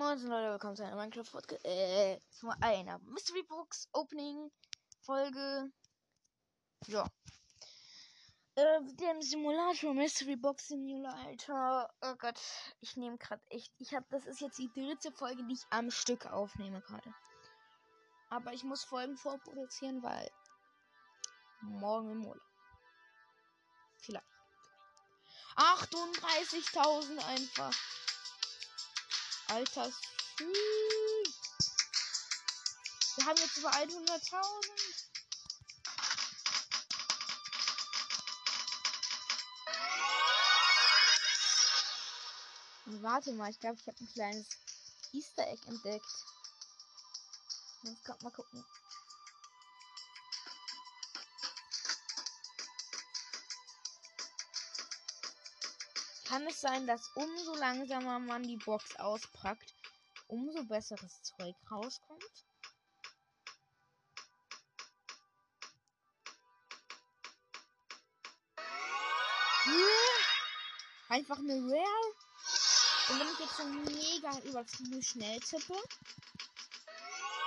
[0.00, 4.50] Moin Leute, willkommen zu einer Minecraft Podcast, äh, zu einer Mystery Box Opening
[5.02, 5.70] Folge.
[6.86, 7.06] Ja.
[8.54, 11.86] Äh, dem Simulator Mystery Box Simulator.
[12.00, 12.40] Oh Gott,
[12.80, 15.90] ich nehme gerade echt, ich habe, das ist jetzt die dritte Folge, die ich am
[15.90, 17.14] Stück aufnehme gerade.
[18.30, 20.30] Aber ich muss Folgen vorproduzieren, weil
[21.60, 22.42] morgen im Urlaub.
[23.98, 24.24] Vielleicht.
[25.56, 27.99] 38.000 einfach.
[29.50, 29.90] Alter
[33.16, 35.10] Wir haben jetzt über 100.000.
[43.02, 44.46] Warte mal, ich glaube, ich habe ein kleines
[45.12, 46.06] Easter Egg entdeckt.
[47.82, 48.64] Jetzt kommt mal gucken.
[56.30, 59.74] Kann es sein, dass umso langsamer man die Box auspackt,
[60.28, 62.44] umso besseres Zeug rauskommt?
[71.08, 72.14] Einfach eine Rare.
[73.08, 75.82] Und wenn ich jetzt so mega übertrieben schnell tippe.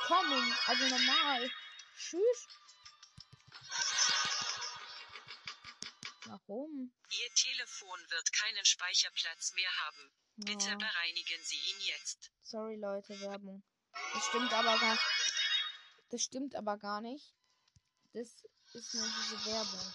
[0.07, 1.49] Kommen, also normal.
[1.97, 2.47] Tschüss.
[6.33, 6.91] Warum?
[7.11, 10.11] Ihr Telefon wird keinen Speicherplatz mehr haben.
[10.37, 10.75] Bitte ja.
[10.75, 12.31] bereinigen Sie ihn jetzt.
[12.41, 13.61] Sorry Leute, Werbung.
[14.13, 14.97] Das stimmt aber gar
[16.09, 17.35] Das stimmt aber gar nicht.
[18.13, 18.29] Das
[18.73, 19.93] ist nur diese Werbung.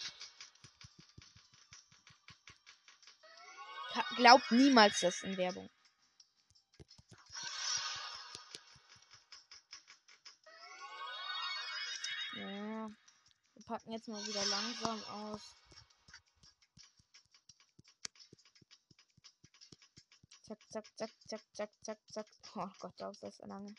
[4.14, 5.68] Glaubt niemals das in Werbung.
[12.36, 12.90] Ja.
[13.54, 15.58] Wir packen jetzt mal wieder langsam aus.
[20.48, 22.26] Zack, zack, zack, zack, zack, zack, zack.
[22.56, 23.74] Oh Gott, da ist das lange.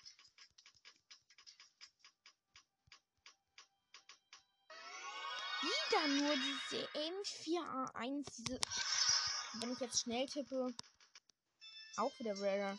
[5.64, 8.60] Wieder nur diese M4A1, diese.
[9.54, 10.72] Wenn ich jetzt schnell tippe,
[11.98, 12.78] auch wieder rare.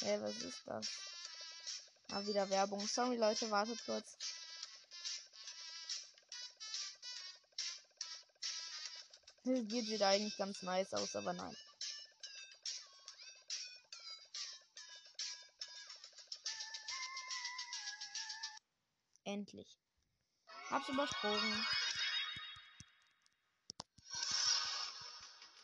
[0.00, 0.88] Hey, was ist das?
[2.12, 2.80] Ah, wieder Werbung.
[2.86, 4.16] Sorry, Leute, wartet kurz.
[9.42, 11.56] Das sieht eigentlich ganz nice aus, aber nein.
[19.24, 19.78] Endlich.
[20.70, 21.66] Hab's übersprungen.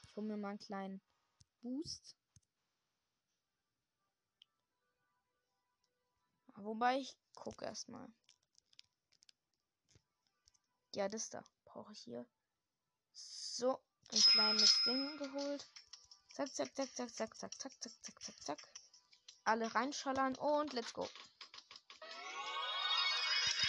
[0.04, 1.00] Ich hole mir mal einen kleinen
[1.60, 2.16] Boost.
[6.54, 8.08] Wobei ich gucke erstmal.
[10.94, 12.26] Ja, das da brauche ich hier.
[13.16, 13.80] So,
[14.12, 15.66] ein kleines Ding geholt.
[16.34, 18.58] Zack, zack, zack, zack, zack, zack, zack, zack, zack, zack, zack.
[19.44, 21.08] Alle reinschallern und let's go.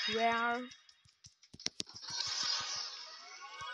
[0.10, 0.70] Rare.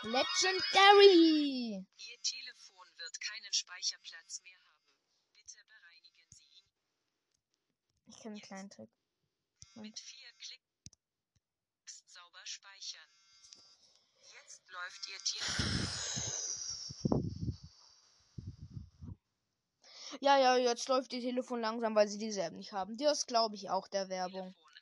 [0.02, 1.84] Legendary!
[1.96, 4.86] Ihr Telefon wird keinen Speicherplatz mehr haben.
[5.34, 6.68] Bitte bereinigen Sie ihn.
[8.06, 8.90] Ich kenne einen kleinen Trick.
[9.74, 13.03] Mit vier Klicks sauber speichern
[14.74, 15.42] läuft Ihr Tier.
[20.20, 22.96] Ja, ja, jetzt läuft Ihr Telefon langsam, weil sie dieselben nicht haben.
[22.96, 24.54] Das glaube ich auch der Werbung.
[24.54, 24.74] Telefon.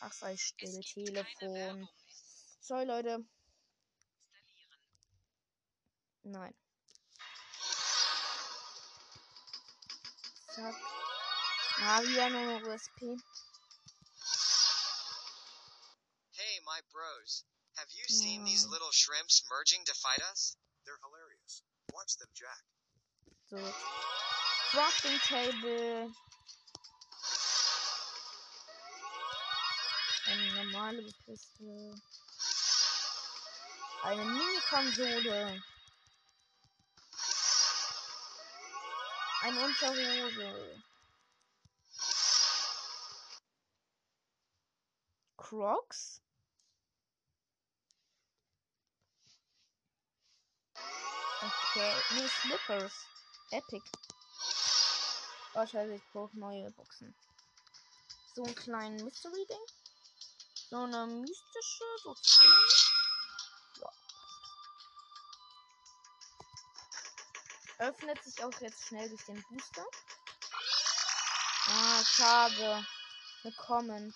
[0.00, 1.88] Ach, sei still, Telefon.
[2.60, 3.24] Sorry, Leute.
[6.22, 6.54] Nein.
[10.54, 10.74] Zack.
[11.80, 13.18] Ah, wieder nur USP.
[16.74, 17.44] My bros.
[17.76, 20.56] Have you seen these little shrimps merging to fight us?
[20.84, 21.62] They're hilarious.
[21.94, 22.64] Watch them, Jack.
[23.46, 23.58] So.
[24.72, 26.10] Crafting Table.
[30.26, 31.94] Eine normale Piste.
[34.02, 35.62] Eine Mini-Konsole.
[39.44, 40.82] Eine Unterhose.
[45.36, 46.23] Crocs?
[51.76, 52.92] Okay, nee, Slippers.
[53.50, 53.82] Epic.
[55.54, 57.12] Oh, scheiße, ich brauche neue Boxen.
[58.36, 59.66] So ein kleinen Mystery-Ding.
[60.70, 62.46] So eine mystische, so 10.
[63.80, 63.90] Ja.
[67.78, 69.84] Öffnet sich auch jetzt schnell durch den Booster.
[71.70, 72.86] Ah, schade.
[73.42, 74.14] Willkommen.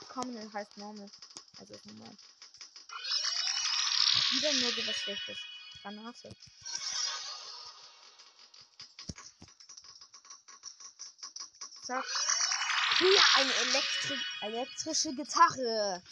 [0.00, 1.08] Willkommen heißt normal.
[1.60, 2.16] Also normal.
[4.32, 5.51] wieder nur so was Schlechtes.
[5.82, 6.30] Granate.
[11.82, 12.04] Zack.
[12.98, 16.02] Hier eine Elektri elektrische Gitarre.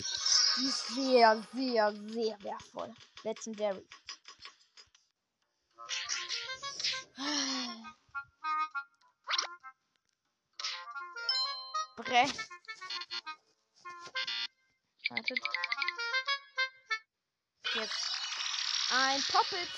[0.57, 2.93] Die ist sehr, sehr, sehr wertvoll.
[3.23, 3.87] Legendary.
[11.97, 12.35] Brett.
[15.11, 15.41] Wartet.
[17.75, 18.20] Jetzt
[18.91, 19.69] ein Poppet.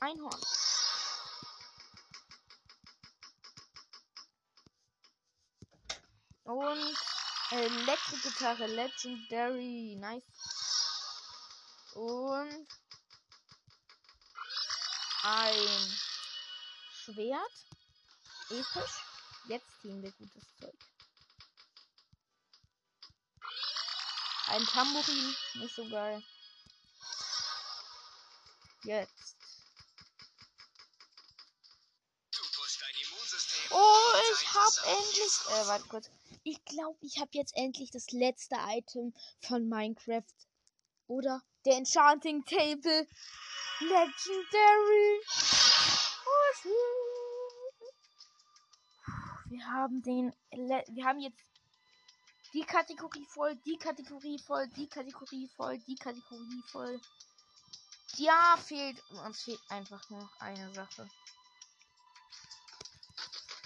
[0.00, 0.40] Einhorn.
[6.44, 6.96] Und
[7.50, 9.96] Elektrogitarre Legendary.
[9.98, 10.22] Nice.
[11.94, 12.68] Und
[15.24, 15.98] ein
[16.92, 17.66] Schwert.
[18.50, 19.02] Episch.
[19.48, 20.74] Jetzt ziehen wir gutes Zeug.
[24.48, 25.36] Ein Tambourin.
[25.54, 26.22] Nicht so geil.
[28.86, 29.36] Jetzt.
[33.72, 35.32] Oh, ich hab endlich.
[35.48, 36.08] Äh, warte kurz.
[36.44, 40.22] Ich glaube, ich habe jetzt endlich das letzte Item von Minecraft.
[41.08, 41.42] Oder?
[41.64, 43.08] Der Enchanting Table.
[43.80, 45.20] Legendary.
[46.24, 46.46] Oh.
[49.46, 50.32] Wir haben den.
[50.52, 51.40] Le wir haben jetzt
[52.54, 57.00] die Kategorie voll, die Kategorie voll, die Kategorie voll, die Kategorie voll.
[58.18, 59.02] Ja, fehlt.
[59.10, 61.08] Uns fehlt einfach nur noch eine Sache.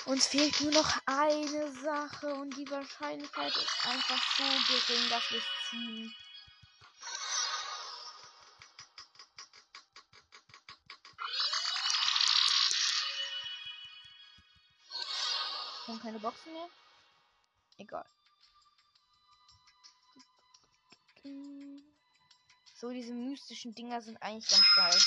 [0.06, 5.38] Uns fehlt nur noch eine Sache und die Wahrscheinlichkeit ist einfach so gering, dass wir
[5.38, 6.14] es ziehen.
[15.86, 16.68] Haben keine Boxen mehr.
[17.78, 18.06] Egal.
[22.80, 24.98] So, diese mystischen Dinger sind eigentlich ganz geil.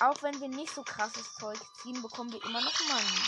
[0.00, 3.22] Auch wenn wir nicht so krasses Zeug ziehen, bekommen wir immer noch Money.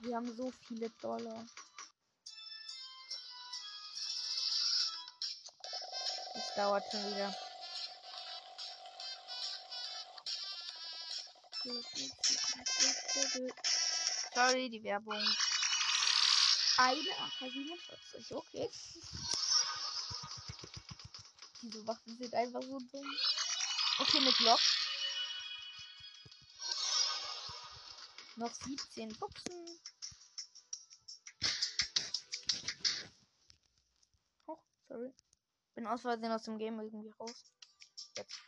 [0.00, 1.44] Wir haben so viele Dollar.
[6.32, 7.36] Das dauert schon wieder.
[14.34, 15.22] Sorry, die Werbung.
[16.80, 18.70] Eine AK-47, okay.
[21.60, 23.16] Diese Waffen sind einfach so dumm.
[23.98, 24.60] Okay, mit Block.
[28.36, 29.80] Noch 17 Boxen.
[34.46, 35.12] Oh, sorry.
[35.74, 37.52] Bin aus Versehen aus dem Game irgendwie raus.
[38.16, 38.38] Jetzt.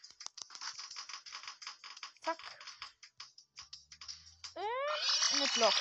[2.23, 2.39] Zack.
[4.55, 5.75] Äh, mit Block.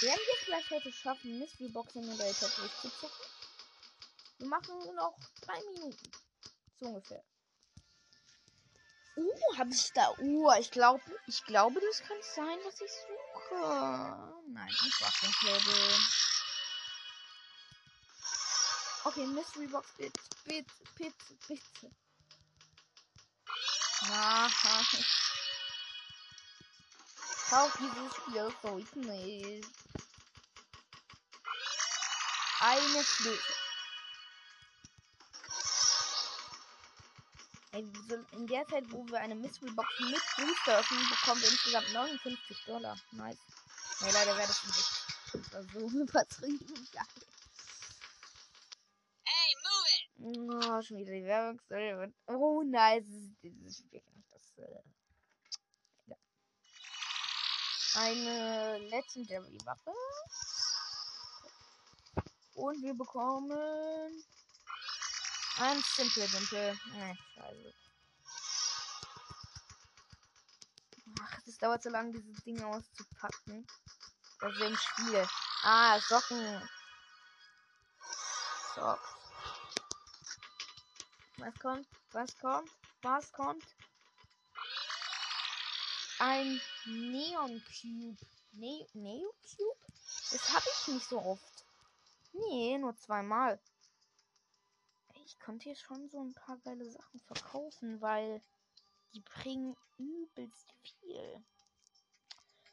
[0.00, 3.26] Werden wir vielleicht heute schaffen, Mystery Box Simulator durchzuzocken?
[4.38, 6.10] Wir machen noch drei Minuten.
[6.78, 7.22] So ungefähr.
[9.16, 10.10] Uh, habe ich da.
[10.18, 14.42] Uh, ich glaube, ich glaube, das kann sein, was ich suche.
[14.48, 15.98] Nein, ich brauche den Table.
[19.04, 21.90] Okay, Mystery Box, bitte, bitte, bitte, bitte.
[24.08, 24.48] Na,
[27.50, 29.66] Kauf dieses Spiel so ich nicht.
[32.60, 33.52] Eine Flöte.
[37.72, 42.64] In der Zeit, wo wir eine Mystery Box mit Booster öffnen, bekommen wir insgesamt 59
[42.66, 42.96] Dollar.
[43.10, 43.38] Nice.
[44.00, 45.52] Nee, leider wäre das nicht.
[45.52, 47.04] Das so übertrieben geil.
[49.24, 50.66] Hey, move it!
[50.68, 51.60] Oh, schon wieder die Werbung.
[52.26, 53.04] Oh, nice.
[53.42, 54.40] Dieses Spiel kann ich das.
[57.94, 59.92] Eine Legendary Waffe.
[62.54, 63.52] Und wir bekommen
[65.58, 66.78] ein Simple Dimple.
[66.94, 67.74] Nein, scheiße.
[71.20, 73.66] Ach, das dauert so lange, diese Dinge auszupacken.
[74.40, 75.28] Das ist im Spiel.
[75.62, 76.68] Ah, Socken.
[78.74, 79.10] Socks.
[81.38, 81.88] Was kommt?
[82.12, 82.70] Was kommt?
[83.02, 83.64] Was kommt?
[86.22, 88.26] Ein Neon Cube.
[88.52, 89.92] Ne Neo Cube?
[90.30, 91.64] Das habe ich nicht so oft.
[92.34, 93.58] Nee, nur zweimal.
[95.24, 98.42] Ich konnte hier schon so ein paar geile Sachen verkaufen, weil
[99.14, 101.42] die bringen übelst viel.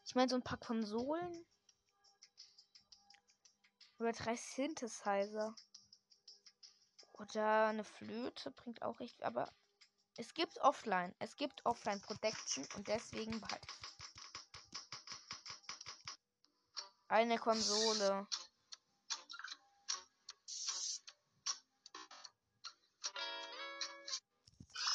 [0.04, 1.46] Ich meine, so ein paar Konsolen.
[3.98, 5.56] Oder drei Synthesizer.
[7.14, 9.50] Oder eine Flöte bringt auch echt, aber
[10.20, 11.14] Es gibt offline.
[11.20, 13.88] Es gibt offline Protection und deswegen behalte ich.
[17.08, 18.28] Eine Konsole.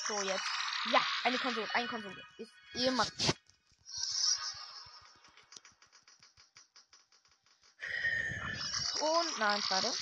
[0.08, 0.44] So, jetzt.
[0.90, 1.68] Ja, eine Konsole.
[1.74, 2.22] Eine Konsole.
[2.38, 3.06] Ist immer.
[9.00, 9.92] Und nein, schade.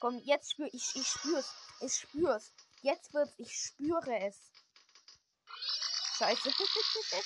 [0.00, 1.54] Komm, jetzt spür ich, ich spür's.
[1.80, 2.52] Ich spür's.
[2.82, 4.50] Jetzt wird's, ich spüre es.
[6.18, 6.50] Scheiße.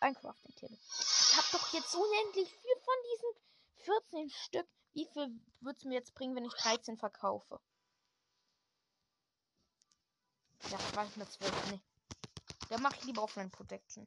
[0.00, 0.78] Ein Crafting Table.
[0.88, 3.34] Ich hab doch jetzt unendlich viel von diesen
[3.84, 4.68] 14 Stück.
[4.94, 7.60] Wie viel wird's mir jetzt bringen, wenn ich 13 verkaufe?
[10.70, 11.70] Ja, ich mit 12.
[11.70, 11.80] Nee.
[12.70, 14.06] Da mache ich lieber Offline Protection.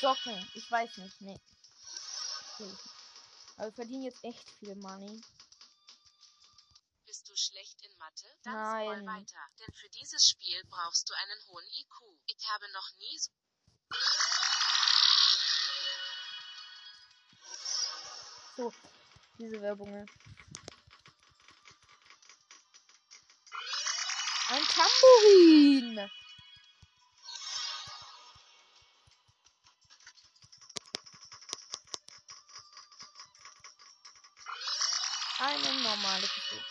[0.00, 0.50] Socken.
[0.54, 1.20] Ich weiß nicht.
[1.20, 1.40] Nee.
[3.60, 5.20] Aber wir verdienen jetzt echt viel Money.
[7.04, 8.26] Bist du schlecht in Mathe?
[8.42, 9.06] Dann Nein.
[9.06, 9.38] weiter.
[9.58, 11.94] Denn für dieses Spiel brauchst du einen hohen IQ.
[12.24, 13.30] Ich habe noch nie so
[18.56, 18.72] So,
[19.38, 20.08] diese Werbungen.
[24.48, 26.10] Ein Tambourin!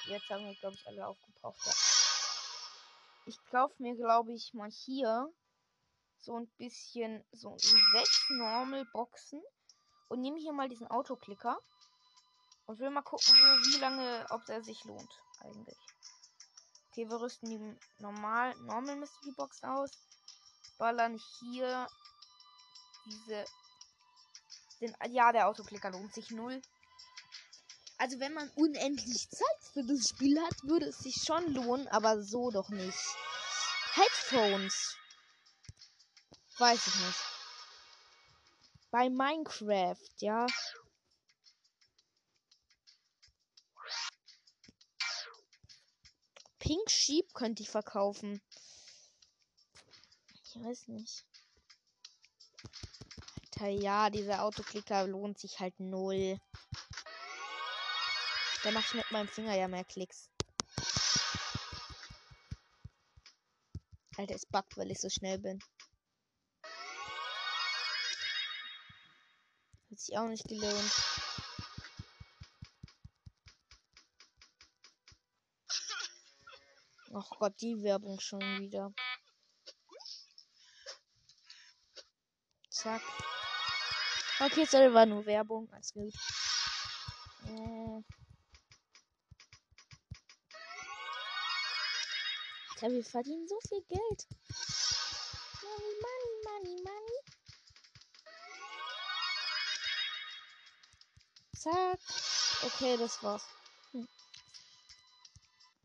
[0.10, 1.60] Jetzt haben wir, glaube ich, alle aufgebraucht.
[3.28, 5.32] Ich kaufe mir, glaube ich, mal hier
[6.18, 9.42] so ein bisschen, so sechs Normal Boxen
[10.08, 11.60] und nehme hier mal diesen Autoklicker
[12.66, 15.12] und will mal gucken, wie wie lange, ob der sich lohnt,
[15.42, 15.78] eigentlich.
[16.90, 19.92] Okay, wir rüsten die normal, Normal Mystery Box aus,
[20.80, 21.88] ballern hier
[23.06, 23.46] diese,
[24.82, 26.62] den, ja, der Autoklicker lohnt sich null.
[28.00, 32.24] Also wenn man unendlich Zeit für das Spiel hat, würde es sich schon lohnen, aber
[32.24, 32.98] so doch nicht.
[33.94, 34.96] Headphones.
[36.58, 37.20] Weiß ich nicht.
[38.90, 40.48] Bei Minecraft, ja.
[46.58, 48.42] Pink Sheep könnte ich verkaufen.
[50.44, 51.26] Ich weiß nicht.
[53.60, 56.40] Alter, ja, dieser Autoklicker lohnt sich halt null.
[58.64, 60.30] Da mache ich mit meinem Finger ja mehr Klicks.
[64.18, 65.60] Alter, es buggt, weil ich so schnell bin.
[69.90, 70.92] Hat sich auch nicht gelohnt.
[77.14, 78.94] Ach Gott, die Werbung schon wieder.
[82.70, 83.02] Zack.
[84.42, 85.72] Okay, sorry, war nur Werbung.
[85.72, 86.14] Alles gut.
[87.46, 87.79] Äh.
[92.82, 94.28] Alter, wir verdienen so viel Geld.
[95.62, 97.20] Money, money, money, money.
[101.58, 102.00] Zack.
[102.64, 103.44] Okay, das war's.
[103.92, 104.08] Hm.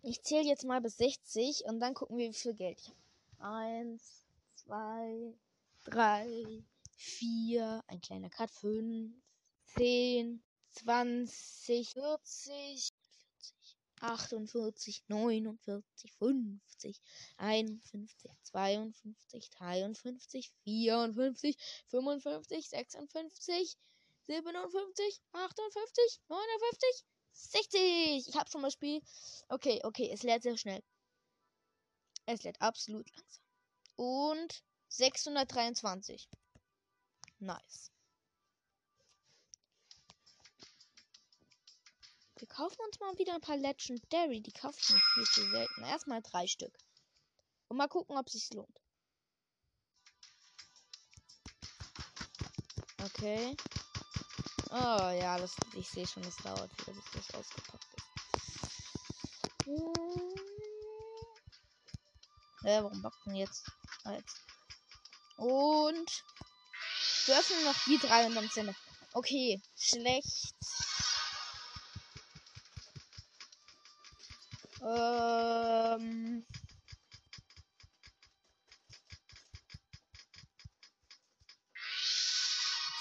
[0.03, 2.99] Ich zähle jetzt mal bis 60 und dann gucken wir, wie viel Geld ich habe.
[3.41, 4.25] Eins,
[4.55, 5.35] zwei,
[5.85, 6.63] drei,
[6.97, 9.13] vier, ein kleiner Cut, fünf,
[9.65, 12.93] zehn, zwanzig, vierzig,
[14.05, 15.83] 48, 49,
[16.19, 17.01] 50,
[17.39, 18.09] 51,
[18.43, 21.57] 52, 53, 54,
[21.89, 23.79] 55, 56,
[24.27, 28.29] 57, 58, 59, 60.
[28.29, 29.03] Ich habe schon mal Spiel.
[29.49, 30.83] Okay, okay, es lädt sehr schnell.
[32.27, 33.45] Es lädt absolut langsam.
[33.97, 36.29] Und 623.
[37.39, 37.94] Nice.
[42.37, 44.41] Wir kaufen uns mal wieder ein paar Legendary.
[44.41, 45.85] Die kaufe ich mir viel zu selten.
[45.85, 46.77] Erstmal drei Stück.
[47.69, 48.81] Und mal gucken, ob sich lohnt.
[53.03, 53.57] Okay.
[54.71, 59.67] Oh ja, das, ich sehe schon, es dauert wieder, bis das ausgepackt ist.
[59.67, 59.93] Hm.
[62.65, 63.71] Äh, warum jetzt?
[64.05, 64.43] Ah, jetzt.
[65.37, 66.25] Und
[67.27, 68.75] wir öffnen noch die drei und dann sind
[69.17, 70.54] Okay, schlecht.
[74.85, 76.45] Ähm.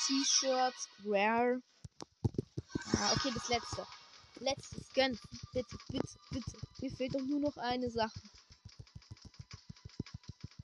[0.08, 1.62] T-Shirts, Rare.
[2.94, 3.86] Ah, okay, das letzte.
[4.40, 5.20] Letztes, gönn.
[5.54, 6.58] Bitte, bitte, bitte.
[6.80, 8.22] Mir fehlt doch nur noch eine Sache.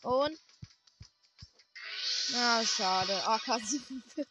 [0.03, 0.39] Und.
[2.35, 3.13] Ah, schade.
[3.27, 4.25] AK-47.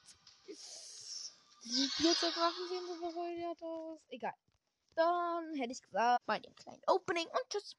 [1.65, 4.01] Die Spielzeugwaffen sehen so bescheuert aus.
[4.09, 4.35] Egal.
[4.99, 7.77] Dann hätte ich gesagt, bei dem kleinen Opening und tschüss.